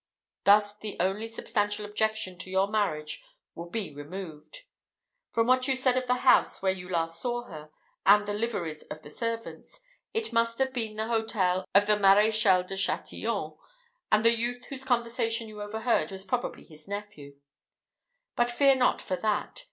[0.45, 3.21] Thus the only substantial objection to your marriage
[3.53, 4.61] will be removed.
[5.31, 7.69] From what you said of the house where you last saw her,
[8.03, 9.79] and the liveries of the servants,
[10.11, 13.53] it must have been the hotel of the Maréchal de Chatillon;
[14.11, 17.35] and the youth whose conversation you overheard was probably his nephew;
[18.35, 19.59] but fear not for that.